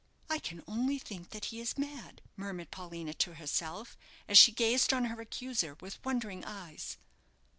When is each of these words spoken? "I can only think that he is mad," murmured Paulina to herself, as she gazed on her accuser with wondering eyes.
"I 0.31 0.39
can 0.39 0.63
only 0.67 0.97
think 0.97 1.29
that 1.29 1.45
he 1.53 1.59
is 1.59 1.77
mad," 1.77 2.23
murmured 2.35 2.71
Paulina 2.71 3.13
to 3.13 3.35
herself, 3.35 3.99
as 4.27 4.39
she 4.39 4.51
gazed 4.51 4.93
on 4.93 5.05
her 5.05 5.21
accuser 5.21 5.77
with 5.79 6.03
wondering 6.03 6.43
eyes. 6.43 6.97